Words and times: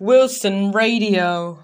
Wilson 0.00 0.72
Radio. 0.72 1.62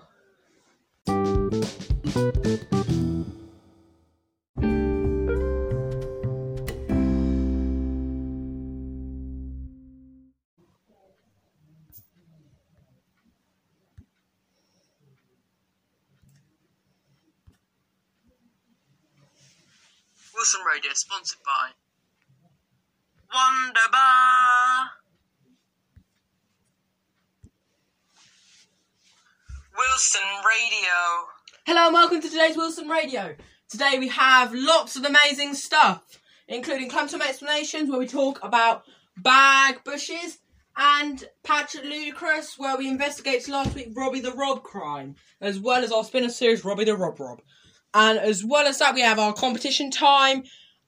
Wilson 20.34 20.60
Radio, 20.70 20.90
sponsored 20.92 21.38
by 21.42 21.70
Wonderbar. 23.32 25.05
Wilson 29.96 30.20
Radio. 30.44 31.26
Hello 31.64 31.86
and 31.86 31.94
welcome 31.94 32.20
to 32.20 32.28
today's 32.28 32.54
Wilson 32.54 32.86
Radio. 32.86 33.34
Today 33.70 33.98
we 33.98 34.08
have 34.08 34.52
lots 34.52 34.94
of 34.94 35.06
amazing 35.06 35.54
stuff, 35.54 36.20
including 36.48 36.90
Clumsome 36.90 37.22
Explanations, 37.22 37.88
where 37.88 37.98
we 37.98 38.06
talk 38.06 38.38
about 38.42 38.82
bag 39.16 39.82
bushes, 39.84 40.36
and 40.76 41.24
Patrick 41.42 41.84
Ludacris, 41.84 42.58
where 42.58 42.76
we 42.76 42.88
investigate 42.88 43.48
last 43.48 43.74
week 43.74 43.88
Robbie 43.96 44.20
the 44.20 44.32
Rob 44.32 44.62
crime, 44.62 45.16
as 45.40 45.58
well 45.58 45.82
as 45.82 45.90
our 45.90 46.04
spin-off 46.04 46.32
series 46.32 46.62
Robbie 46.62 46.84
the 46.84 46.94
Rob 46.94 47.18
Rob. 47.18 47.40
And 47.94 48.18
as 48.18 48.44
well 48.44 48.66
as 48.66 48.78
that, 48.80 48.94
we 48.94 49.00
have 49.00 49.18
our 49.18 49.32
competition 49.32 49.90
time. 49.90 50.44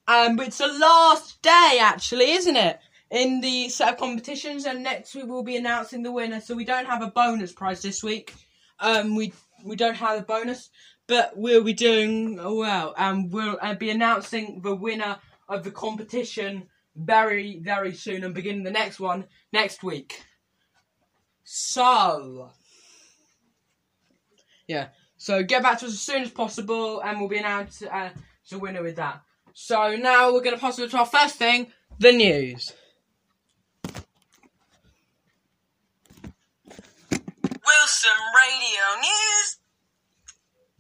Um, 0.07 0.39
it's 0.39 0.59
the 0.59 0.67
last 0.67 1.41
day, 1.41 1.79
actually, 1.81 2.33
isn't 2.33 2.57
it? 2.57 2.79
In 3.11 3.41
the 3.41 3.71
set 3.71 3.95
of 3.95 3.99
competitions, 3.99 4.67
and 4.67 4.83
next 4.83 5.15
we 5.15 5.23
will 5.23 5.45
be 5.45 5.57
announcing 5.57 6.03
the 6.03 6.13
winner. 6.13 6.43
So 6.43 6.55
we 6.55 6.67
don't 6.67 6.85
have 6.89 7.01
a 7.01 7.11
bonus 7.11 7.55
prize 7.55 7.81
this 7.81 8.03
week. 8.03 8.35
Um, 8.81 9.17
we 9.17 9.33
we 9.65 9.77
don't 9.77 9.97
have 9.97 10.19
a 10.19 10.23
bonus, 10.23 10.71
but 11.07 11.37
we'll 11.37 11.65
be 11.65 11.73
doing 11.73 12.37
well, 12.37 12.95
and 12.97 13.33
we'll 13.33 13.59
uh, 13.61 13.75
be 13.75 13.91
announcing 13.91 14.61
the 14.63 14.75
winner 14.75 15.19
of 15.49 15.65
the 15.65 15.71
competition 15.71 16.69
very 16.95 17.59
very 17.59 17.95
soon, 17.95 18.25
and 18.25 18.35
beginning 18.35 18.65
the 18.65 18.71
next 18.71 19.01
one 19.01 19.25
next 19.53 19.83
week. 19.83 20.23
So, 21.45 22.51
yeah. 24.67 24.89
So 25.17 25.43
get 25.43 25.63
back 25.63 25.79
to 25.81 25.87
us 25.87 25.93
as 25.93 26.01
soon 26.01 26.23
as 26.23 26.31
possible, 26.31 27.01
and 27.01 27.19
we'll 27.19 27.29
be 27.29 27.39
announced 27.39 27.83
uh, 27.83 28.11
winner 28.53 28.83
with 28.83 28.97
that. 28.97 29.23
So 29.55 29.97
now 29.97 30.33
we're 30.33 30.43
going 30.43 30.55
to 30.55 30.61
pass 30.61 30.79
over 30.79 30.89
to 30.89 30.99
our 30.99 31.07
first 31.07 31.37
thing, 31.37 31.73
the 31.99 32.13
news. 32.13 32.73
Wilson 38.09 38.25
Radio 38.47 39.01
News. 39.03 39.57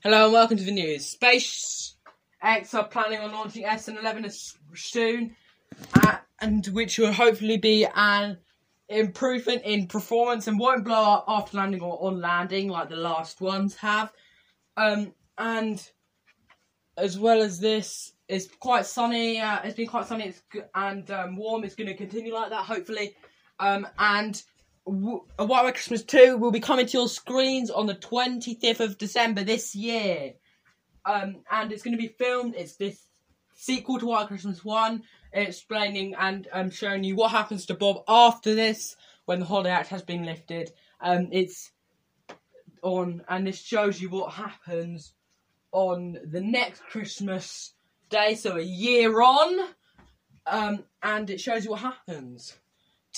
Hello 0.03 0.25
and 0.25 0.33
welcome 0.33 0.57
to 0.57 0.65
the 0.65 0.73
news. 0.73 1.17
SpaceX 1.17 2.75
are 2.75 2.89
planning 2.89 3.19
on 3.21 3.33
launching 3.33 3.65
SN11 3.65 4.55
soon, 4.75 5.37
uh, 5.95 6.17
and 6.41 6.65
which 6.69 6.99
will 6.99 7.12
hopefully 7.12 7.59
be 7.59 7.87
an 7.95 8.39
improvement 8.89 9.62
in 9.65 9.89
performance 9.89 10.47
and 10.47 10.59
won't 10.59 10.84
blow 10.84 11.03
up 11.03 11.25
after 11.29 11.56
landing 11.56 11.83
or 11.83 12.03
on 12.06 12.21
landing 12.21 12.69
like 12.69 12.89
the 12.89 12.97
last 12.97 13.41
ones 13.41 13.77
have. 13.77 14.12
Um, 14.77 15.12
and 15.37 15.87
as 16.97 17.19
well 17.19 17.43
as 17.43 17.61
this, 17.61 18.12
it's 18.29 18.47
quite 18.59 18.87
sunny. 18.87 19.41
Uh, 19.41 19.59
it's 19.65 19.77
been 19.77 19.87
quite 19.89 20.06
sunny. 20.06 20.29
It's 20.29 20.43
g- 20.53 20.61
and 20.75 21.11
um, 21.11 21.37
warm. 21.37 21.65
It's 21.65 21.75
going 21.75 21.89
to 21.89 21.97
continue 21.97 22.33
like 22.33 22.51
that, 22.51 22.65
hopefully. 22.65 23.17
Um, 23.61 23.87
and 23.99 24.41
a 25.39 25.44
White 25.44 25.75
Christmas 25.75 26.03
2 26.03 26.39
will 26.39 26.50
be 26.50 26.61
coming 26.61 26.86
to 26.86 26.97
your 26.97 27.08
screens 27.08 27.70
on 27.70 27.86
the 27.86 27.94
25th 27.94 28.81
of 28.81 28.98
December 28.98 29.44
this 29.44 29.75
year. 29.75 30.34
Um, 31.05 31.41
and 31.50 31.72
it's 31.72 31.83
going 31.83 31.97
to 31.97 32.03
be 32.03 32.08
filmed. 32.08 32.55
It's 32.56 32.77
this 32.77 32.98
sequel 33.54 33.98
to 33.98 34.06
White 34.06 34.28
Christmas 34.28 34.65
1, 34.65 35.03
explaining 35.32 36.15
and 36.15 36.48
um, 36.53 36.71
showing 36.71 37.04
you 37.04 37.16
what 37.16 37.32
happens 37.32 37.66
to 37.66 37.75
Bob 37.75 38.03
after 38.09 38.54
this 38.54 38.97
when 39.27 39.41
the 39.41 39.47
Holiday 39.47 39.71
Act 39.71 39.91
has 39.91 40.03
been 40.03 40.25
lifted. 40.25 40.71
Um, 41.00 41.28
it's 41.32 41.71
on, 42.82 43.22
and 43.28 43.47
this 43.47 43.60
shows 43.60 44.00
you 44.00 44.09
what 44.09 44.32
happens 44.32 45.12
on 45.71 46.16
the 46.25 46.41
next 46.41 46.82
Christmas 46.84 47.75
day, 48.09 48.37
so 48.37 48.56
a 48.56 48.62
year 48.62 49.21
on. 49.21 49.69
Um, 50.47 50.84
and 51.03 51.28
it 51.28 51.41
shows 51.41 51.65
you 51.65 51.72
what 51.72 51.81
happens 51.81 52.54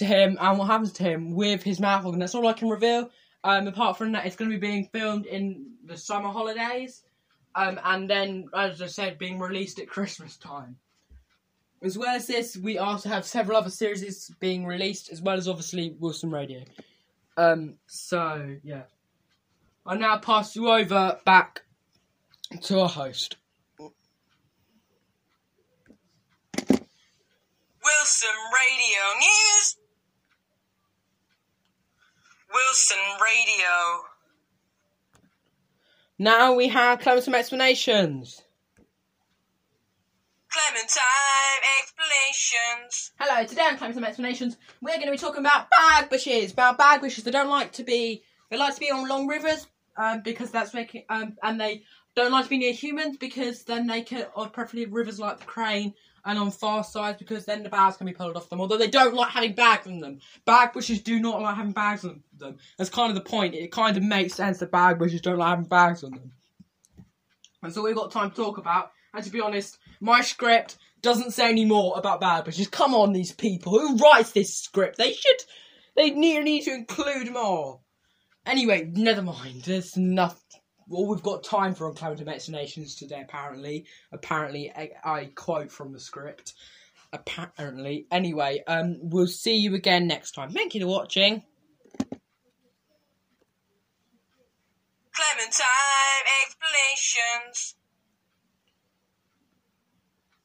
to 0.00 0.06
him 0.06 0.36
and 0.40 0.58
what 0.58 0.66
happens 0.66 0.92
to 0.94 1.02
him 1.02 1.34
with 1.34 1.62
his 1.62 1.78
mouth 1.78 2.04
organ. 2.04 2.20
That's 2.20 2.34
all 2.34 2.48
I 2.48 2.54
can 2.54 2.68
reveal. 2.68 3.10
Um, 3.44 3.68
apart 3.68 3.96
from 3.96 4.12
that, 4.12 4.26
it's 4.26 4.36
going 4.36 4.50
to 4.50 4.58
be 4.58 4.66
being 4.66 4.88
filmed 4.92 5.26
in 5.26 5.74
the 5.84 5.96
summer 5.96 6.28
holidays, 6.28 7.02
um, 7.54 7.80
and 7.84 8.08
then, 8.08 8.48
as 8.54 8.82
I 8.82 8.86
said, 8.86 9.18
being 9.18 9.38
released 9.38 9.78
at 9.78 9.88
Christmas 9.88 10.36
time. 10.36 10.76
As 11.82 11.96
well 11.96 12.14
as 12.14 12.26
this, 12.26 12.56
we 12.56 12.76
also 12.76 13.08
have 13.08 13.24
several 13.24 13.56
other 13.56 13.70
series 13.70 14.30
being 14.40 14.66
released, 14.66 15.10
as 15.10 15.22
well 15.22 15.36
as 15.36 15.48
obviously 15.48 15.96
Wilson 15.98 16.30
Radio. 16.30 16.64
Um, 17.36 17.76
so 17.86 18.56
yeah, 18.62 18.82
I 19.86 19.96
now 19.96 20.18
pass 20.18 20.54
you 20.54 20.68
over 20.70 21.18
back 21.24 21.62
to 22.62 22.80
our 22.80 22.88
host. 22.88 23.36
Wilson 27.82 28.36
Radio 28.52 29.02
News. 29.18 29.79
Wilson 32.52 32.98
Radio. 33.22 34.04
Now 36.18 36.54
we 36.54 36.68
have 36.68 37.00
Clementine 37.00 37.34
explanations. 37.34 38.42
Clementine 40.50 41.62
explanations. 41.80 43.12
Hello, 43.20 43.46
today 43.46 43.62
on 43.62 43.76
Clementine 43.76 44.04
Explanations, 44.04 44.56
we're 44.82 44.96
going 44.96 45.06
to 45.06 45.12
be 45.12 45.18
talking 45.18 45.40
about 45.40 45.70
bag 45.70 46.10
bushes. 46.10 46.52
About 46.52 46.76
bag 46.76 47.00
bushes 47.00 47.22
that 47.24 47.30
don't 47.30 47.48
like 47.48 47.72
to 47.72 47.84
be, 47.84 48.24
they 48.50 48.56
like 48.56 48.74
to 48.74 48.80
be 48.80 48.90
on 48.90 49.08
long 49.08 49.28
rivers, 49.28 49.68
um, 49.96 50.22
because 50.22 50.50
that's 50.50 50.74
making, 50.74 51.04
um, 51.08 51.36
and 51.44 51.60
they 51.60 51.84
don't 52.16 52.32
like 52.32 52.44
to 52.44 52.50
be 52.50 52.58
near 52.58 52.72
humans 52.72 53.16
because 53.16 53.62
then 53.62 53.86
they 53.86 54.02
can, 54.02 54.26
or 54.34 54.48
preferably 54.48 54.86
rivers 54.86 55.20
like 55.20 55.38
the 55.38 55.44
Crane, 55.44 55.94
and 56.24 56.38
on 56.38 56.50
far 56.50 56.84
sides 56.84 57.18
because 57.18 57.44
then 57.44 57.62
the 57.62 57.68
bags 57.68 57.96
can 57.96 58.06
be 58.06 58.12
pulled 58.12 58.36
off 58.36 58.48
them. 58.48 58.60
Although 58.60 58.76
they 58.76 58.90
don't 58.90 59.14
like 59.14 59.30
having 59.30 59.54
bags 59.54 59.86
on 59.86 59.98
them. 59.98 60.20
Bag 60.44 60.72
bushes 60.72 61.00
do 61.02 61.20
not 61.20 61.40
like 61.40 61.56
having 61.56 61.72
bags 61.72 62.04
on 62.04 62.22
them. 62.38 62.58
That's 62.76 62.90
kind 62.90 63.10
of 63.10 63.14
the 63.14 63.28
point. 63.28 63.54
It 63.54 63.72
kind 63.72 63.96
of 63.96 64.02
makes 64.02 64.34
sense 64.34 64.58
that 64.58 64.70
bag 64.70 64.98
bushes 64.98 65.20
don't 65.20 65.38
like 65.38 65.50
having 65.50 65.66
bags 65.66 66.04
on 66.04 66.12
them. 66.12 66.32
And 67.62 67.72
so 67.72 67.82
we've 67.82 67.94
got 67.94 68.10
time 68.10 68.30
to 68.30 68.36
talk 68.36 68.58
about. 68.58 68.92
And 69.12 69.24
to 69.24 69.30
be 69.30 69.40
honest, 69.40 69.78
my 70.00 70.20
script 70.20 70.76
doesn't 71.02 71.32
say 71.32 71.48
any 71.48 71.64
more 71.64 71.98
about 71.98 72.20
bag 72.20 72.44
bushes. 72.44 72.68
Come 72.68 72.94
on, 72.94 73.12
these 73.12 73.32
people. 73.32 73.78
Who 73.78 73.96
writes 73.96 74.32
this 74.32 74.56
script? 74.56 74.98
They 74.98 75.12
should. 75.12 75.42
They 75.96 76.10
need, 76.10 76.44
need 76.44 76.64
to 76.64 76.74
include 76.74 77.32
more. 77.32 77.80
Anyway, 78.46 78.90
never 78.94 79.22
mind. 79.22 79.62
There's 79.62 79.96
enough. 79.96 80.42
All 80.90 81.06
we've 81.06 81.22
got 81.22 81.44
time 81.44 81.74
for 81.74 81.86
on 81.86 81.94
Climate 81.94 82.26
Explanations 82.26 82.96
today, 82.96 83.22
apparently. 83.22 83.86
Apparently, 84.10 84.72
I, 84.74 84.90
I 85.04 85.24
quote 85.26 85.70
from 85.70 85.92
the 85.92 86.00
script. 86.00 86.54
Apparently. 87.12 88.06
Anyway, 88.10 88.62
um, 88.66 88.98
we'll 89.00 89.28
see 89.28 89.56
you 89.56 89.74
again 89.76 90.08
next 90.08 90.32
time. 90.32 90.50
Thank 90.50 90.74
you 90.74 90.80
for 90.80 90.88
watching. 90.88 91.44
Clementine 95.12 96.26
explanations. 96.44 97.76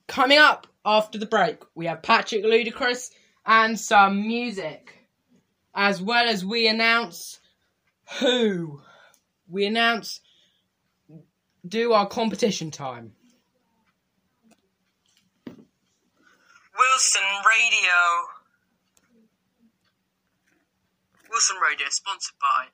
Coming 0.07 0.37
up 0.37 0.67
after 0.85 1.17
the 1.17 1.25
break, 1.25 1.57
we 1.73 1.87
have 1.87 2.03
Patrick 2.03 2.43
Ludacris 2.43 3.09
and 3.45 3.79
some 3.79 4.27
music. 4.27 4.91
As 5.73 6.01
well 6.01 6.27
as 6.27 6.45
we 6.45 6.67
announce 6.67 7.39
who. 8.19 8.81
We 9.47 9.65
announce 9.65 10.21
do 11.67 11.93
our 11.93 12.07
competition 12.07 12.71
time. 12.71 13.13
Wilson 16.77 17.23
Radio. 17.47 17.99
Wilson 21.29 21.57
Radio, 21.57 21.87
sponsored 21.89 22.35
by 22.39 22.67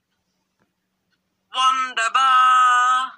Wonderbar. 1.55 3.11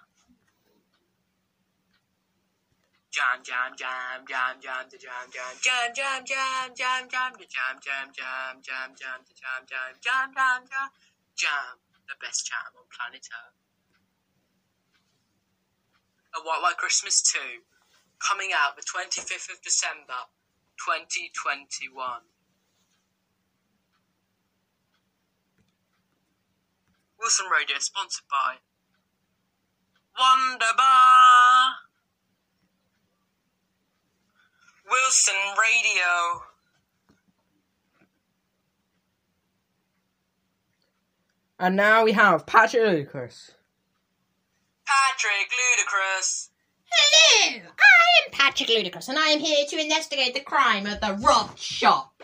Jam, 3.11 3.43
jam, 3.43 3.71
jam, 3.77 4.25
jam, 4.27 4.57
jam, 4.59 4.89
jam, 4.89 5.29
jam, 5.29 5.53
jam, 5.61 5.93
jam, 5.93 6.23
jam, 6.25 6.73
jam, 6.75 6.99
jam, 7.05 7.37
jam, 7.37 7.77
jam, 7.79 8.09
jam, 8.17 8.59
jam, 8.63 8.89
jam, 8.95 9.19
the 9.27 9.35
jam, 9.37 9.61
jam, 9.69 9.93
jam, 10.01 10.33
jam, 10.33 10.65
jam, 10.65 10.89
jam, 11.37 11.77
the 12.09 12.15
best 12.19 12.47
jam 12.47 12.73
on 12.73 12.85
planet 12.89 13.27
Earth. 13.29 13.62
A 16.35 16.39
White 16.39 16.61
White 16.61 16.77
Christmas 16.77 17.21
2, 17.21 17.39
coming 18.19 18.49
out 18.55 18.75
the 18.75 18.81
25th 18.81 19.51
of 19.51 19.61
December, 19.63 20.29
2021. 20.77 21.93
Wilson 27.19 27.45
Radio, 27.51 27.77
sponsored 27.79 28.25
by 28.29 28.57
Wonderbar. 30.19 31.75
Wilson 34.89 35.35
Radio. 35.57 36.43
And 41.59 41.75
now 41.75 42.03
we 42.03 42.11
have 42.11 42.45
Patrick 42.45 42.83
Lucas. 42.83 43.51
Patrick 44.85 45.49
Ludacris. 45.51 46.49
Hello, 46.85 47.61
I 47.61 48.25
am 48.25 48.31
Patrick 48.31 48.69
Ludacris, 48.69 49.09
and 49.09 49.17
I 49.17 49.27
am 49.29 49.39
here 49.39 49.65
to 49.67 49.81
investigate 49.81 50.33
the 50.33 50.41
crime 50.41 50.85
at 50.85 51.01
the 51.01 51.13
Rock 51.25 51.57
Shop. 51.57 52.21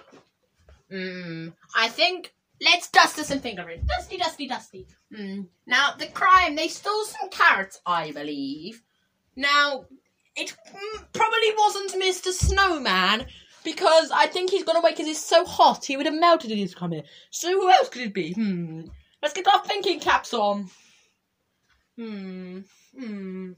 Hmm, 0.91 1.49
I 1.75 1.87
think 1.87 2.33
let's 2.61 2.89
dust 2.89 3.19
us 3.19 3.27
some 3.27 3.39
fingerprints. 3.39 3.87
Dusty, 3.87 4.17
dusty, 4.17 4.47
dusty. 4.47 4.87
Hmm. 5.15 5.41
Now, 5.65 5.93
the 5.97 6.07
crime, 6.07 6.55
they 6.55 6.67
stole 6.67 7.05
some 7.05 7.29
carrots, 7.29 7.79
I 7.85 8.11
believe. 8.11 8.81
Now, 9.35 9.85
it 10.35 10.55
mm, 10.67 11.05
probably 11.13 11.53
wasn't 11.57 12.03
Mr. 12.03 12.31
Snowman, 12.31 13.25
because 13.63 14.11
I 14.11 14.27
think 14.27 14.51
he's 14.51 14.63
gone 14.63 14.77
away 14.77 14.91
because 14.91 15.07
it's 15.07 15.19
so 15.19 15.45
hot. 15.45 15.85
He 15.85 15.97
would 15.97 16.05
have 16.05 16.19
melted 16.19 16.51
if 16.51 16.57
he's 16.57 16.75
come 16.75 16.91
here. 16.91 17.03
So 17.29 17.49
who 17.49 17.69
else 17.69 17.89
could 17.89 18.03
it 18.03 18.13
be? 18.13 18.33
Hmm. 18.33 18.81
Let's 19.21 19.33
get 19.33 19.47
our 19.47 19.63
thinking 19.63 19.99
caps 19.99 20.33
on. 20.33 20.69
Hmm. 21.99 22.59
Hmm. 22.97 23.51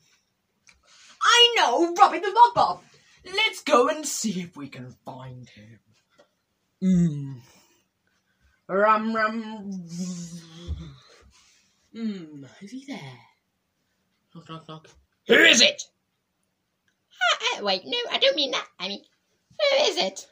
I 1.22 1.54
know, 1.58 1.94
Robin 1.94 2.22
the 2.24 2.52
Bob. 2.56 2.82
Let's 3.24 3.62
go 3.62 3.88
and 3.88 4.04
see 4.04 4.42
if 4.42 4.58
we 4.58 4.68
can 4.68 4.96
find 5.06 5.48
him. 5.48 5.80
Hmm. 6.82 7.34
Rum 8.68 9.16
rum. 9.16 9.72
Hmm. 11.96 12.46
Is 12.62 12.72
he 12.72 12.86
there? 12.88 13.20
Knock 14.34 14.50
knock 14.50 14.68
knock. 14.68 14.88
Who 15.28 15.36
is 15.36 15.62
it? 15.62 15.84
Uh, 17.14 17.60
uh, 17.60 17.66
wait, 17.66 17.84
no, 17.86 17.98
I 18.10 18.18
don't 18.18 18.36
mean 18.36 18.52
that. 18.52 18.66
I 18.80 18.88
mean, 18.88 19.04
who 19.52 19.84
is 19.84 19.98
it? 19.98 20.28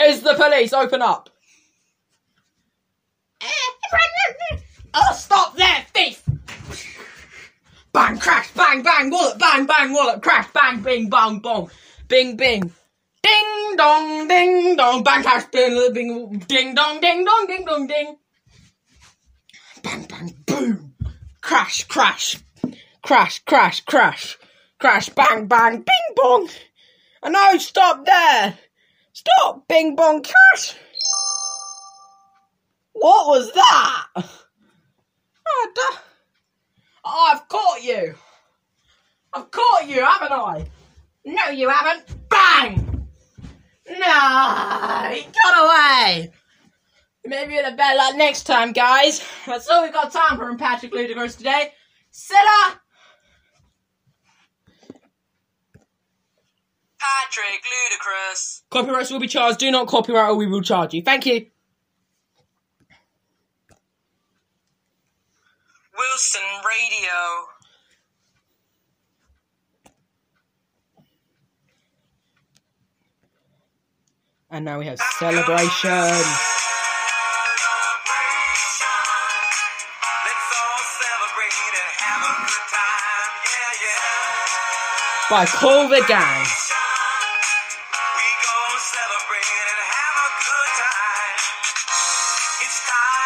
Is 0.00 0.22
the 0.22 0.32
police? 0.32 0.72
Open 0.72 1.02
up. 1.02 1.28
Uh. 3.42 3.46
Oh, 4.94 5.12
stop 5.12 5.56
there, 5.56 5.84
thief! 5.92 6.23
Bang, 7.92 8.18
crash, 8.18 8.50
bang, 8.52 8.82
bang, 8.82 9.08
wallet, 9.08 9.38
bang, 9.38 9.66
bang, 9.66 9.92
wallet, 9.92 10.20
crash, 10.20 10.48
bang, 10.52 10.80
bing, 10.82 11.08
bong, 11.08 11.38
bong, 11.38 11.70
bing, 12.08 12.36
bing. 12.36 12.72
Ding 13.22 13.76
dong, 13.76 14.26
ding 14.26 14.76
dong, 14.76 15.04
bang, 15.04 15.22
crash, 15.22 15.44
bing, 15.52 15.92
bing, 15.94 16.38
ding 16.48 16.74
dong, 16.74 17.00
ding 17.00 17.24
dong, 17.24 17.46
ding 17.46 17.64
dong, 17.64 17.86
ding. 17.86 18.16
Bang, 19.82 20.06
bang, 20.10 20.34
boom. 20.44 20.94
Crash, 21.40 21.84
crash, 21.84 22.36
crash, 23.02 23.38
crash, 23.44 23.80
crash, 23.82 24.38
crash, 24.80 25.08
bang, 25.10 25.46
bang, 25.46 25.76
bing, 25.76 26.14
bong. 26.16 26.48
And 27.22 27.32
no, 27.32 27.58
stop 27.58 28.04
there. 28.04 28.58
Stop, 29.12 29.68
bing, 29.68 29.94
bong, 29.94 30.22
crash. 30.22 30.74
What 32.92 33.26
was 33.28 33.52
that? 33.52 34.06
Oh, 34.16 35.72
duh. 35.74 35.98
Oh, 37.04 37.32
I've 37.32 37.48
caught 37.48 37.82
you. 37.82 38.14
I've 39.32 39.50
caught 39.50 39.88
you, 39.88 40.04
haven't 40.04 40.32
I? 40.32 40.66
No, 41.24 41.50
you 41.50 41.68
haven't. 41.68 42.28
Bang! 42.28 43.08
No, 43.88 45.10
he 45.12 45.26
got 45.42 45.64
away. 45.64 46.32
Maybe 47.26 47.54
you'd 47.54 47.64
have 47.64 47.76
better 47.76 47.96
luck 47.96 48.16
next 48.16 48.44
time, 48.44 48.72
guys. 48.72 49.22
That's 49.46 49.68
all 49.68 49.82
we've 49.82 49.92
got 49.92 50.12
time 50.12 50.38
for 50.38 50.46
from 50.46 50.58
Patrick 50.58 50.92
Ludacris 50.92 51.36
today. 51.36 51.72
Sitter! 52.10 52.80
Patrick 56.98 57.62
Ludacris. 57.64 58.62
Copyrights 58.70 59.10
will 59.10 59.20
be 59.20 59.28
charged. 59.28 59.58
Do 59.58 59.70
not 59.70 59.88
copyright 59.88 60.30
or 60.30 60.36
we 60.36 60.46
will 60.46 60.62
charge 60.62 60.94
you. 60.94 61.02
Thank 61.02 61.26
you. 61.26 61.46
Wilson 66.04 66.42
Radio. 66.68 67.18
And 74.50 74.64
now 74.64 74.78
we 74.78 74.86
have 74.86 74.98
celebration. 75.18 75.90
Let's 75.90 76.22
all 80.60 80.80
celebrate 81.00 81.72
and 81.80 81.90
have 82.04 82.22
a 82.22 82.34
good 82.44 82.66
time. 82.68 83.32
Yeah, 83.48 83.84
yeah. 83.84 85.30
By 85.30 85.44
Kool 85.46 85.88
the 85.88 86.04
Gang. 86.06 86.46
We 88.04 88.28
celebrate 88.78 89.66
and 89.72 89.80
have 89.88 90.16
a 90.20 90.30
good 90.44 90.70
time. 90.78 91.38
It's 92.62 92.78
time 92.86 93.23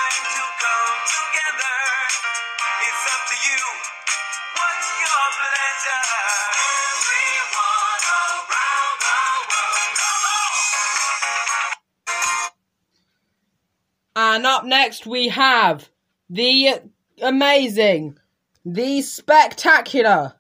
And 14.39 14.47
up 14.47 14.65
next 14.65 15.05
we 15.05 15.27
have 15.31 15.91
the 16.31 16.81
amazing, 17.21 18.21
the 18.65 19.03
spectacular 19.03 20.35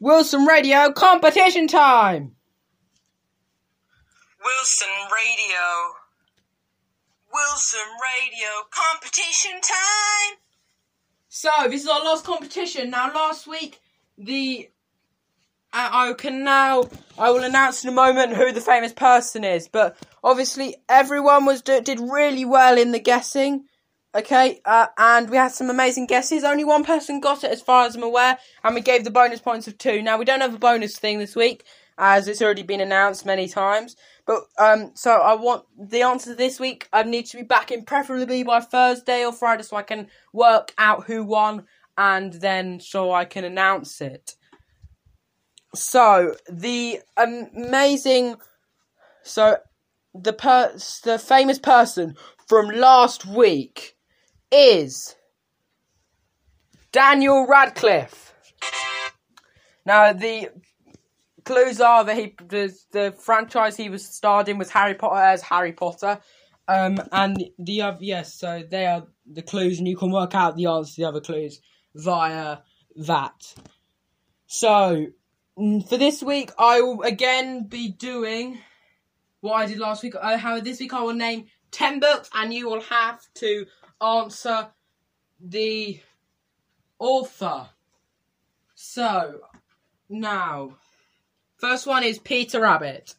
Wilson 0.00 0.44
Radio 0.46 0.90
competition 0.90 1.68
time. 1.68 2.32
Wilson 4.44 4.88
Radio. 5.14 5.94
Wilson 7.32 7.88
Radio 8.02 8.48
competition 8.68 9.60
time. 9.60 10.38
So 11.28 11.50
this 11.68 11.82
is 11.82 11.88
our 11.88 12.02
last 12.04 12.24
competition. 12.24 12.90
Now, 12.90 13.12
last 13.14 13.46
week 13.46 13.78
the 14.18 14.70
I 15.90 16.12
can 16.14 16.44
now 16.44 16.84
I 17.18 17.30
will 17.30 17.42
announce 17.42 17.82
in 17.82 17.90
a 17.90 17.92
moment 17.92 18.36
who 18.36 18.52
the 18.52 18.60
famous 18.60 18.92
person 18.92 19.44
is, 19.44 19.68
but 19.68 19.96
obviously 20.22 20.76
everyone 20.88 21.44
was 21.44 21.62
did 21.62 22.00
really 22.00 22.44
well 22.44 22.78
in 22.78 22.92
the 22.92 22.98
guessing. 22.98 23.64
Okay, 24.14 24.60
uh, 24.64 24.86
and 24.96 25.28
we 25.28 25.36
had 25.36 25.52
some 25.52 25.68
amazing 25.68 26.06
guesses. 26.06 26.42
Only 26.42 26.64
one 26.64 26.82
person 26.82 27.20
got 27.20 27.44
it, 27.44 27.50
as 27.50 27.60
far 27.60 27.86
as 27.86 27.94
I'm 27.94 28.02
aware, 28.02 28.38
and 28.64 28.74
we 28.74 28.80
gave 28.80 29.04
the 29.04 29.10
bonus 29.10 29.40
points 29.40 29.68
of 29.68 29.76
two. 29.76 30.00
Now 30.00 30.16
we 30.16 30.24
don't 30.24 30.40
have 30.40 30.54
a 30.54 30.58
bonus 30.58 30.98
thing 30.98 31.18
this 31.18 31.36
week, 31.36 31.64
as 31.98 32.26
it's 32.26 32.40
already 32.40 32.62
been 32.62 32.80
announced 32.80 33.26
many 33.26 33.48
times. 33.48 33.96
But 34.26 34.44
um, 34.58 34.92
so 34.94 35.10
I 35.12 35.34
want 35.34 35.66
the 35.78 36.02
answer 36.02 36.34
this 36.34 36.58
week. 36.58 36.88
I 36.92 37.02
need 37.02 37.26
to 37.26 37.36
be 37.36 37.42
back 37.42 37.70
in 37.70 37.84
preferably 37.84 38.42
by 38.44 38.60
Thursday 38.60 39.24
or 39.26 39.32
Friday, 39.32 39.62
so 39.62 39.76
I 39.76 39.82
can 39.82 40.08
work 40.32 40.72
out 40.78 41.04
who 41.04 41.24
won, 41.24 41.66
and 41.98 42.32
then 42.32 42.80
so 42.80 43.12
I 43.12 43.26
can 43.26 43.44
announce 43.44 44.00
it. 44.00 44.34
So 45.74 46.34
the 46.50 47.00
amazing, 47.16 48.36
so 49.22 49.58
the 50.14 50.32
per 50.32 50.72
the 51.04 51.18
famous 51.18 51.58
person 51.58 52.16
from 52.46 52.70
last 52.70 53.26
week 53.26 53.96
is 54.50 55.14
Daniel 56.92 57.46
Radcliffe. 57.46 58.34
Now 59.84 60.12
the 60.12 60.50
clues 61.44 61.80
are 61.80 62.04
that 62.04 62.16
he 62.16 62.34
the, 62.46 62.74
the 62.92 63.12
franchise 63.18 63.76
he 63.76 63.88
was 63.88 64.04
starred 64.06 64.48
in 64.48 64.58
was 64.58 64.70
Harry 64.70 64.94
Potter 64.94 65.20
as 65.20 65.42
Harry 65.42 65.72
Potter. 65.72 66.20
Um, 66.66 66.98
and 67.12 67.42
the 67.58 67.80
other 67.80 67.98
yes, 68.00 68.34
so 68.34 68.62
they 68.70 68.86
are 68.86 69.06
the 69.26 69.42
clues, 69.42 69.78
and 69.78 69.88
you 69.88 69.96
can 69.96 70.10
work 70.10 70.34
out 70.34 70.56
the 70.56 70.66
answer 70.66 70.94
to 70.94 71.00
the 71.00 71.08
other 71.08 71.20
clues 71.20 71.60
via 71.94 72.58
that. 72.96 73.54
So 74.46 75.06
for 75.88 75.96
this 75.96 76.22
week, 76.22 76.50
I 76.58 76.80
will 76.80 77.02
again 77.02 77.66
be 77.66 77.88
doing 77.88 78.58
what 79.40 79.54
I 79.54 79.66
did 79.66 79.78
last 79.78 80.02
week. 80.02 80.14
Uh, 80.20 80.36
how 80.36 80.60
this 80.60 80.78
week 80.78 80.94
I 80.94 81.02
will 81.02 81.14
name 81.14 81.46
ten 81.70 82.00
books, 82.00 82.30
and 82.32 82.54
you 82.54 82.68
will 82.68 82.82
have 82.82 83.20
to 83.34 83.66
answer 84.00 84.68
the 85.40 86.00
author. 86.98 87.68
So 88.74 89.40
now, 90.08 90.76
first 91.56 91.86
one 91.86 92.04
is 92.04 92.18
Peter 92.18 92.60
Rabbit, 92.60 93.14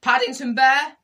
Paddington 0.00 0.54
Bear. 0.54 0.96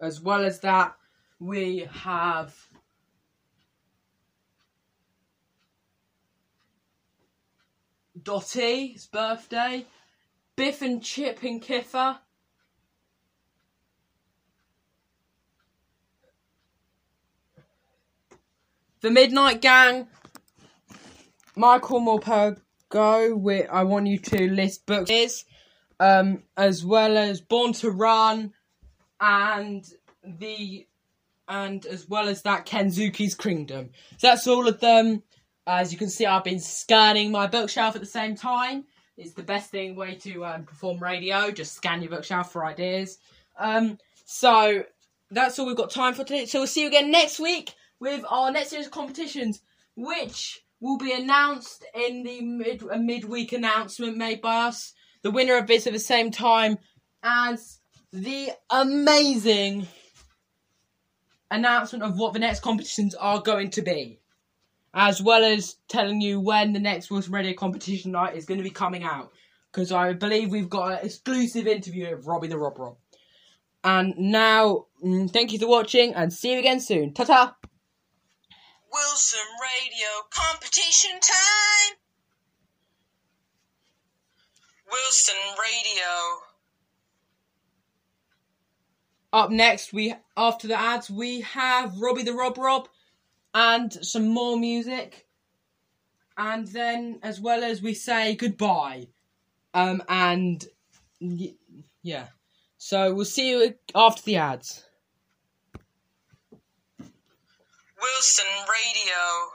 As 0.00 0.20
well 0.20 0.44
as 0.44 0.60
that, 0.60 0.94
we 1.40 1.88
have 1.90 2.54
Dottie's 8.28 8.92
his 8.92 9.06
birthday. 9.06 9.86
Biff 10.54 10.82
and 10.82 11.02
Chip 11.02 11.42
and 11.44 11.62
Kipper. 11.62 12.18
The 19.00 19.10
Midnight 19.10 19.62
Gang. 19.62 20.08
Michael 21.56 22.02
Morpurgo. 22.02 23.34
with 23.34 23.66
I 23.72 23.84
want 23.84 24.08
you 24.08 24.18
to 24.18 24.50
list 24.50 24.84
books 24.84 25.10
is, 25.10 25.44
um, 25.98 26.42
as 26.54 26.84
well 26.84 27.16
as 27.16 27.40
Born 27.40 27.72
to 27.72 27.90
Run, 27.90 28.52
and 29.18 29.90
the, 30.22 30.86
and 31.48 31.86
as 31.86 32.06
well 32.06 32.28
as 32.28 32.42
that 32.42 32.66
Kensuke's 32.66 33.34
Kingdom. 33.34 33.88
So 34.18 34.26
that's 34.26 34.46
all 34.46 34.68
of 34.68 34.80
them. 34.80 35.22
As 35.68 35.92
you 35.92 35.98
can 35.98 36.08
see, 36.08 36.24
I've 36.24 36.44
been 36.44 36.60
scanning 36.60 37.30
my 37.30 37.46
bookshelf 37.46 37.94
at 37.94 38.00
the 38.00 38.06
same 38.06 38.34
time. 38.34 38.84
It's 39.18 39.34
the 39.34 39.42
best 39.42 39.70
thing 39.70 39.96
way 39.96 40.14
to 40.14 40.46
um, 40.46 40.64
perform 40.64 40.98
radio. 40.98 41.50
Just 41.50 41.74
scan 41.74 42.00
your 42.00 42.10
bookshelf 42.10 42.50
for 42.50 42.64
ideas. 42.64 43.18
Um, 43.58 43.98
so 44.24 44.84
that's 45.30 45.58
all 45.58 45.66
we've 45.66 45.76
got 45.76 45.90
time 45.90 46.14
for 46.14 46.24
today. 46.24 46.46
So 46.46 46.60
we'll 46.60 46.68
see 46.68 46.80
you 46.80 46.88
again 46.88 47.10
next 47.10 47.38
week 47.38 47.74
with 48.00 48.24
our 48.30 48.50
next 48.50 48.70
series 48.70 48.86
of 48.86 48.92
competitions, 48.92 49.60
which 49.94 50.58
will 50.80 50.96
be 50.96 51.12
announced 51.12 51.84
in 51.94 52.22
the 52.22 52.40
mid 52.40 52.82
a 52.90 52.96
midweek 52.96 53.52
announcement 53.52 54.16
made 54.16 54.40
by 54.40 54.68
us. 54.68 54.94
The 55.20 55.30
winner 55.30 55.58
of 55.58 55.66
this 55.66 55.86
at 55.86 55.92
the 55.92 55.98
same 55.98 56.30
time 56.30 56.78
as 57.22 57.80
the 58.10 58.52
amazing 58.70 59.86
announcement 61.50 62.04
of 62.04 62.16
what 62.16 62.32
the 62.32 62.38
next 62.38 62.60
competitions 62.60 63.14
are 63.14 63.42
going 63.42 63.68
to 63.72 63.82
be, 63.82 64.20
as 64.98 65.22
well 65.22 65.44
as 65.44 65.76
telling 65.86 66.20
you 66.20 66.40
when 66.40 66.72
the 66.72 66.80
next 66.80 67.08
Wilson 67.08 67.32
Radio 67.32 67.54
competition 67.54 68.10
night 68.10 68.34
is 68.34 68.44
going 68.44 68.58
to 68.58 68.64
be 68.64 68.70
coming 68.70 69.04
out. 69.04 69.30
Because 69.70 69.92
I 69.92 70.12
believe 70.12 70.50
we've 70.50 70.68
got 70.68 70.98
an 70.98 71.06
exclusive 71.06 71.68
interview 71.68 72.10
with 72.10 72.26
Robbie 72.26 72.48
the 72.48 72.58
Rob 72.58 72.76
Rob. 72.80 72.96
And 73.84 74.14
now, 74.18 74.86
mm, 75.04 75.30
thank 75.30 75.52
you 75.52 75.60
for 75.60 75.68
watching, 75.68 76.14
and 76.14 76.32
see 76.32 76.52
you 76.52 76.58
again 76.58 76.80
soon. 76.80 77.14
Ta 77.14 77.22
ta! 77.22 77.56
Wilson 78.92 79.40
Radio 79.62 80.08
competition 80.30 81.12
time! 81.20 81.96
Wilson 84.90 85.36
Radio. 85.60 86.08
Up 89.32 89.50
next, 89.50 89.92
we 89.92 90.14
after 90.36 90.66
the 90.66 90.80
ads, 90.80 91.08
we 91.08 91.42
have 91.42 92.00
Robbie 92.00 92.24
the 92.24 92.32
Rob 92.32 92.58
Rob 92.58 92.88
and 93.54 93.92
some 94.04 94.28
more 94.28 94.56
music. 94.58 95.26
And 96.36 96.68
then, 96.68 97.18
as 97.22 97.40
well 97.40 97.64
as 97.64 97.82
we 97.82 97.94
say 97.94 98.36
goodbye. 98.36 99.08
Um, 99.74 100.02
and 100.08 100.64
y- 101.20 101.54
yeah. 102.02 102.28
So 102.76 103.12
we'll 103.12 103.24
see 103.24 103.50
you 103.50 103.74
after 103.94 104.22
the 104.22 104.36
ads. 104.36 104.84
Wilson 108.00 108.46
Radio. 108.68 109.50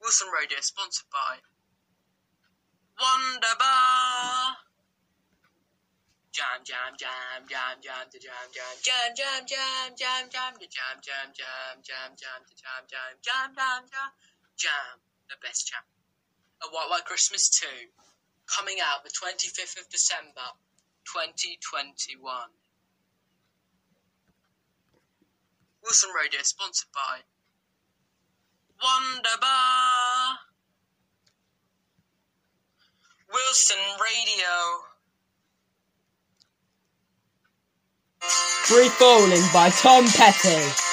Wilson 0.00 0.28
Radio 0.34 0.58
sponsored 0.60 1.04
by 1.12 1.36
Wonderbar. 2.98 4.56
Jam 6.32 6.64
jam 6.64 6.96
jam 6.96 7.44
jam 7.46 7.76
jam 7.82 8.08
to 8.08 8.18
jam 8.18 8.48
jam 8.56 8.74
jam 8.80 9.12
jam 9.12 9.44
jam 9.44 9.94
jam 9.96 10.30
jam 10.32 10.52
to 10.56 10.66
jam 10.66 10.96
jam 11.04 11.28
jam 11.36 11.76
jam 11.84 12.10
jam 12.16 12.40
to 12.48 12.54
jam 12.56 12.82
jam 12.88 13.12
jam 13.20 13.52
jam 13.52 13.80
jam 13.84 14.10
jam 14.56 14.96
the 15.28 15.36
best 15.44 15.68
jam. 15.68 15.84
A 16.64 16.68
White 16.72 16.88
White 16.88 17.04
Christmas 17.04 17.50
2 17.50 17.66
coming 18.48 18.78
out 18.80 19.04
the 19.04 19.10
25th 19.10 19.80
of 19.80 19.88
December 19.90 20.56
2021. 21.04 22.24
Wilson 25.82 26.10
Radio 26.16 26.40
sponsored 26.42 26.88
by 26.94 27.20
Wonderbar. 28.80 30.38
Wilson 33.32 33.82
Radio. 34.00 34.91
Free 38.22 38.88
Falling 38.88 39.42
by 39.52 39.70
Tom 39.70 40.06
Petty. 40.06 40.91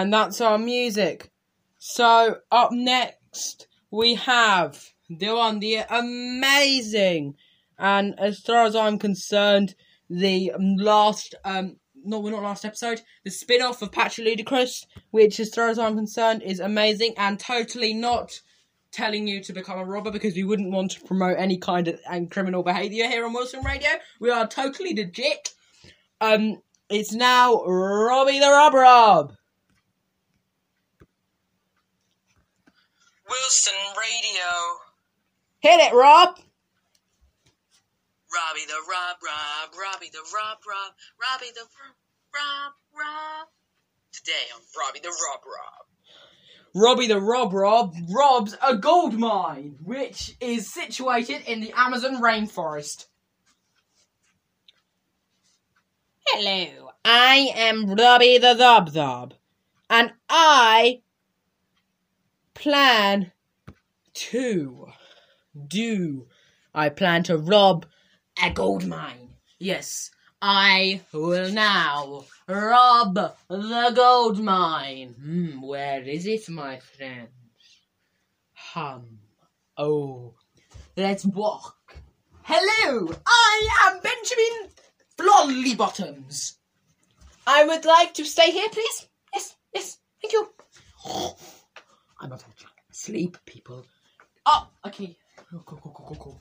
And 0.00 0.12
that's 0.12 0.40
our 0.40 0.58
music. 0.58 1.30
So 1.78 2.38
up 2.50 2.72
next 2.72 3.68
we 3.90 4.14
have 4.14 4.82
the 5.08 5.34
one, 5.34 5.60
the 5.60 5.84
amazing, 5.88 7.36
and 7.78 8.18
as 8.18 8.40
far 8.40 8.64
as 8.64 8.74
I'm 8.74 8.98
concerned, 8.98 9.74
the 10.10 10.52
last, 10.58 11.34
um, 11.44 11.76
no, 12.04 12.20
we're 12.20 12.32
not 12.32 12.42
last 12.42 12.64
episode, 12.64 13.02
the 13.24 13.30
spin-off 13.30 13.82
of 13.82 13.92
Patrick 13.92 14.26
Ludacris, 14.26 14.86
which 15.10 15.38
as 15.38 15.54
far 15.54 15.68
as 15.68 15.78
I'm 15.78 15.94
concerned 15.94 16.42
is 16.42 16.60
amazing 16.60 17.14
and 17.16 17.38
totally 17.38 17.94
not 17.94 18.40
telling 18.90 19.26
you 19.26 19.42
to 19.42 19.52
become 19.52 19.78
a 19.78 19.84
robber 19.84 20.10
because 20.10 20.34
we 20.34 20.44
wouldn't 20.44 20.72
want 20.72 20.92
to 20.92 21.04
promote 21.04 21.36
any 21.38 21.58
kind 21.58 21.88
of 21.88 22.00
and 22.08 22.30
criminal 22.30 22.62
behaviour 22.62 23.08
here 23.08 23.24
on 23.24 23.32
Wilson 23.32 23.64
Radio. 23.64 23.90
We 24.20 24.30
are 24.30 24.46
totally 24.46 24.94
legit. 24.94 25.52
Um, 26.20 26.62
it's 26.88 27.12
now 27.12 27.64
Robbie 27.64 28.38
the 28.38 28.50
Rob 28.50 28.74
Rob. 28.74 29.34
Wilson 33.54 33.74
Radio. 33.96 34.50
Hit 35.60 35.80
it, 35.80 35.94
Rob. 35.94 36.38
Robbie 38.34 38.66
the 38.66 38.80
Rob 38.90 39.16
Rob, 39.24 39.70
Robbie 39.78 40.10
the 40.12 40.18
Rob 40.34 40.58
Rob, 40.68 40.92
Robbie 41.20 41.52
the 41.54 41.60
Rob 42.34 42.72
Rob. 42.98 43.48
Today 44.12 44.32
on 44.56 44.60
Robbie 44.76 45.00
the 45.00 45.08
Rob 45.08 45.40
Rob. 45.46 45.86
Robbie 46.74 47.06
the 47.06 47.20
Rob 47.20 47.52
Rob 47.52 47.94
robs 48.10 48.56
a 48.60 48.76
gold 48.76 49.16
mine, 49.16 49.76
which 49.84 50.36
is 50.40 50.72
situated 50.72 51.42
in 51.46 51.60
the 51.60 51.72
Amazon 51.76 52.20
rainforest. 52.20 53.06
Hello, 56.26 56.90
I 57.04 57.52
am 57.54 57.94
Robbie 57.94 58.38
the 58.38 58.56
Rob 58.58 58.90
Rob, 58.96 59.34
and 59.88 60.12
I 60.28 61.02
plan 62.54 63.30
to 64.14 64.88
do. 65.68 66.26
I 66.74 66.88
plan 66.88 67.22
to 67.24 67.36
rob 67.36 67.86
a 68.42 68.50
gold 68.50 68.86
mine. 68.86 69.34
Yes, 69.58 70.10
I 70.42 71.02
will 71.12 71.50
now 71.52 72.24
rob 72.48 73.14
the 73.48 73.92
gold 73.94 74.40
mine. 74.40 75.14
Hmm, 75.20 75.62
where 75.62 76.02
is 76.02 76.26
it, 76.26 76.48
my 76.48 76.78
friends? 76.78 77.30
Hum. 78.52 79.20
Oh, 79.76 80.34
let's 80.96 81.24
walk. 81.24 81.76
Hello, 82.42 83.10
I 83.26 83.68
am 83.86 84.00
Benjamin 84.00 84.70
Flollybottoms. 85.16 86.56
I 87.46 87.64
would 87.64 87.84
like 87.84 88.14
to 88.14 88.24
stay 88.24 88.50
here, 88.50 88.68
please. 88.70 89.08
Yes, 89.32 89.56
yes, 89.74 89.98
thank 90.20 90.32
you. 90.32 90.48
I'm 92.20 92.30
not 92.30 92.44
asleep, 92.90 93.38
people. 93.46 93.86
Oh, 94.46 94.68
okay. 94.86 95.16
Go, 95.50 95.58
go, 95.64 95.76
go, 95.76 95.90
go, 95.90 96.14
go. 96.14 96.40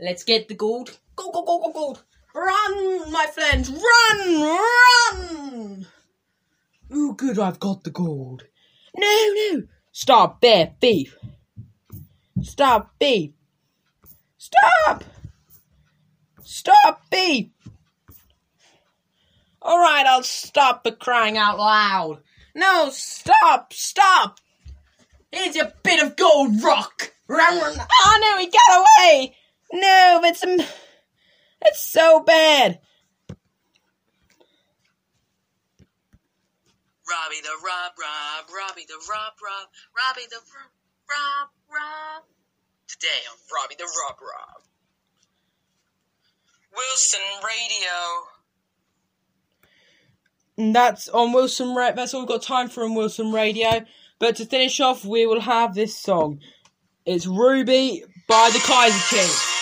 Let's 0.00 0.24
get 0.24 0.48
the 0.48 0.54
gold. 0.54 0.98
Go, 1.14 1.30
go, 1.30 1.44
go, 1.44 1.60
go, 1.60 1.72
gold. 1.72 2.02
Run, 2.34 3.12
my 3.12 3.26
friends, 3.32 3.70
run, 3.70 4.42
run. 4.42 5.86
Oh, 6.92 7.12
good, 7.12 7.38
I've 7.38 7.60
got 7.60 7.84
the 7.84 7.90
gold. 7.90 8.44
No, 8.96 9.32
no. 9.34 9.62
Stop, 9.92 10.40
bear, 10.40 10.72
beef. 10.80 11.16
Stop, 12.42 12.98
beef. 12.98 13.30
Stop. 14.36 15.04
Stop, 16.42 17.02
beef. 17.10 17.46
All 19.62 19.78
right, 19.78 20.04
I'll 20.06 20.22
stop, 20.22 20.84
but 20.84 20.98
crying 20.98 21.38
out 21.38 21.58
loud. 21.58 22.20
No, 22.54 22.90
stop, 22.90 23.72
stop. 23.72 24.40
Here's 25.32 25.56
your 25.56 25.72
bit 25.82 26.02
of 26.02 26.16
gold 26.16 26.62
rock. 26.62 27.13
Run, 27.28 27.58
run. 27.60 27.76
Oh 28.04 28.18
no, 28.20 28.38
he 28.38 28.46
got 28.50 28.80
away. 28.80 29.36
No, 29.72 30.20
it's 30.24 30.44
it's 30.44 31.90
so 31.90 32.20
bad. 32.20 32.80
Robbie 37.06 37.40
the 37.42 37.56
Rob 37.64 37.92
Rob, 38.00 38.46
Robbie 38.54 38.86
the 38.88 38.94
Rob 39.10 39.34
Rob, 39.42 39.68
Robbie 39.96 40.26
the 40.30 40.36
Rob 40.36 40.70
Rob 41.10 41.48
Rob. 41.70 42.24
Today 42.88 43.20
on 43.30 43.36
Robbie 43.54 43.76
the 43.78 43.84
Rob 43.84 44.16
Rob. 44.20 44.62
Wilson 46.76 47.20
Radio. 50.56 50.72
That's 50.72 51.08
on 51.08 51.32
Wilson. 51.32 51.74
Ra- 51.74 51.92
that's 51.92 52.14
all 52.14 52.20
we've 52.20 52.28
got 52.28 52.42
time 52.42 52.68
for 52.68 52.84
on 52.84 52.94
Wilson 52.94 53.32
Radio. 53.32 53.84
But 54.18 54.36
to 54.36 54.46
finish 54.46 54.80
off, 54.80 55.04
we 55.04 55.26
will 55.26 55.40
have 55.40 55.74
this 55.74 55.98
song. 56.00 56.40
It's 57.06 57.26
Ruby 57.26 58.02
by 58.26 58.50
the 58.50 58.60
Kaiser 58.60 59.16
Chiefs. 59.16 59.53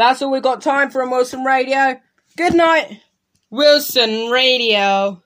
That's 0.00 0.22
all 0.22 0.30
we've 0.30 0.40
got 0.40 0.62
time 0.62 0.88
for 0.88 1.02
on 1.02 1.10
Wilson 1.10 1.44
Radio. 1.44 2.00
Good 2.34 2.54
night, 2.54 3.02
Wilson 3.50 4.30
Radio. 4.30 5.22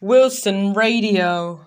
Wilson 0.00 0.72
Radio. 0.72 1.66